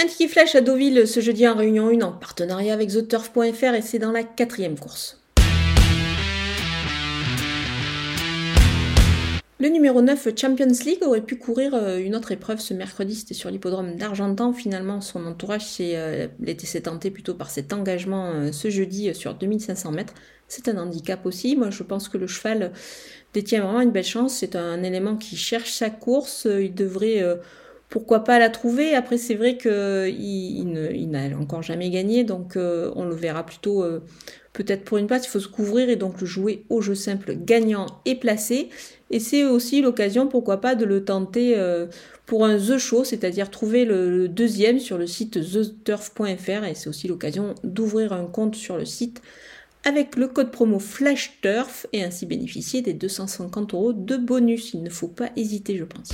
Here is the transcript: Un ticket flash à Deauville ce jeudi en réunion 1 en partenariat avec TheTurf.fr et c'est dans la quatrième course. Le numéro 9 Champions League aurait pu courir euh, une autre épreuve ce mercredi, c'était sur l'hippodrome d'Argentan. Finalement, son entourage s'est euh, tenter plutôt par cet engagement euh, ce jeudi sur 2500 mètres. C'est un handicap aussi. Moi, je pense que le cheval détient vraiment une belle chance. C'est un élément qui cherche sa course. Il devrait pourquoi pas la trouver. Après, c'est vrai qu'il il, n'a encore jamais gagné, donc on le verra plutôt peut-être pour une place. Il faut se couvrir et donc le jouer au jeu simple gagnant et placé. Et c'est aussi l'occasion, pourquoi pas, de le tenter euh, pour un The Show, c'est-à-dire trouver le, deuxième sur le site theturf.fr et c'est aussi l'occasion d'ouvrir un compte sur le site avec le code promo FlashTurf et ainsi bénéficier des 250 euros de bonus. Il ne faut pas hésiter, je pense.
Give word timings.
Un 0.00 0.06
ticket 0.06 0.28
flash 0.28 0.54
à 0.54 0.60
Deauville 0.60 1.08
ce 1.08 1.18
jeudi 1.18 1.48
en 1.48 1.56
réunion 1.56 1.88
1 1.88 2.02
en 2.02 2.12
partenariat 2.12 2.72
avec 2.72 2.88
TheTurf.fr 2.88 3.74
et 3.74 3.82
c'est 3.82 3.98
dans 3.98 4.12
la 4.12 4.22
quatrième 4.22 4.78
course. 4.78 5.20
Le 9.58 9.68
numéro 9.68 10.00
9 10.00 10.28
Champions 10.40 10.72
League 10.86 11.02
aurait 11.02 11.22
pu 11.22 11.34
courir 11.34 11.74
euh, 11.74 11.98
une 11.98 12.14
autre 12.14 12.30
épreuve 12.30 12.60
ce 12.60 12.74
mercredi, 12.74 13.16
c'était 13.16 13.34
sur 13.34 13.50
l'hippodrome 13.50 13.96
d'Argentan. 13.96 14.52
Finalement, 14.52 15.00
son 15.00 15.26
entourage 15.26 15.66
s'est 15.66 15.96
euh, 15.96 16.28
tenter 16.84 17.10
plutôt 17.10 17.34
par 17.34 17.50
cet 17.50 17.72
engagement 17.72 18.30
euh, 18.30 18.52
ce 18.52 18.70
jeudi 18.70 19.12
sur 19.16 19.34
2500 19.34 19.90
mètres. 19.90 20.14
C'est 20.46 20.68
un 20.68 20.78
handicap 20.78 21.26
aussi. 21.26 21.56
Moi, 21.56 21.70
je 21.70 21.82
pense 21.82 22.08
que 22.08 22.18
le 22.18 22.28
cheval 22.28 22.70
détient 23.34 23.64
vraiment 23.64 23.80
une 23.80 23.90
belle 23.90 24.04
chance. 24.04 24.36
C'est 24.36 24.54
un 24.54 24.80
élément 24.84 25.16
qui 25.16 25.36
cherche 25.36 25.72
sa 25.72 25.90
course. 25.90 26.46
Il 26.48 26.72
devrait 26.72 27.20
pourquoi 27.88 28.24
pas 28.24 28.38
la 28.38 28.50
trouver. 28.50 28.94
Après, 28.94 29.16
c'est 29.18 29.34
vrai 29.34 29.56
qu'il 29.56 29.72
il, 30.18 31.08
n'a 31.10 31.36
encore 31.38 31.62
jamais 31.62 31.90
gagné, 31.90 32.24
donc 32.24 32.56
on 32.56 33.04
le 33.04 33.14
verra 33.14 33.44
plutôt 33.46 33.84
peut-être 34.58 34.84
pour 34.84 34.98
une 34.98 35.06
place. 35.06 35.24
Il 35.26 35.30
faut 35.30 35.40
se 35.40 35.48
couvrir 35.48 35.88
et 35.88 35.96
donc 35.96 36.20
le 36.20 36.26
jouer 36.26 36.64
au 36.68 36.80
jeu 36.80 36.94
simple 36.94 37.34
gagnant 37.34 37.86
et 38.04 38.16
placé. 38.16 38.68
Et 39.10 39.20
c'est 39.20 39.44
aussi 39.44 39.80
l'occasion, 39.80 40.26
pourquoi 40.26 40.60
pas, 40.60 40.74
de 40.74 40.84
le 40.84 41.04
tenter 41.04 41.56
euh, 41.56 41.86
pour 42.26 42.44
un 42.44 42.58
The 42.58 42.76
Show, 42.76 43.04
c'est-à-dire 43.04 43.50
trouver 43.50 43.84
le, 43.84 44.28
deuxième 44.28 44.80
sur 44.80 44.98
le 44.98 45.06
site 45.06 45.40
theturf.fr 45.40 46.64
et 46.64 46.74
c'est 46.74 46.88
aussi 46.88 47.08
l'occasion 47.08 47.54
d'ouvrir 47.64 48.12
un 48.12 48.26
compte 48.26 48.54
sur 48.54 48.76
le 48.76 48.84
site 48.84 49.22
avec 49.84 50.16
le 50.16 50.26
code 50.26 50.50
promo 50.50 50.78
FlashTurf 50.78 51.86
et 51.92 52.02
ainsi 52.02 52.26
bénéficier 52.26 52.82
des 52.82 52.92
250 52.92 53.72
euros 53.72 53.92
de 53.92 54.16
bonus. 54.16 54.74
Il 54.74 54.82
ne 54.82 54.90
faut 54.90 55.08
pas 55.08 55.30
hésiter, 55.36 55.76
je 55.78 55.84
pense. 55.84 56.10